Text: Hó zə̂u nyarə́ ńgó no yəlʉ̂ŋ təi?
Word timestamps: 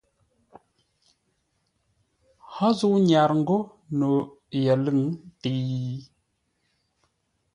Hó 2.53 2.67
zə̂u 2.77 2.97
nyarə́ 3.07 3.37
ńgó 3.41 3.57
no 3.99 4.09
yəlʉ̂ŋ 4.63 4.99
təi? 5.41 5.95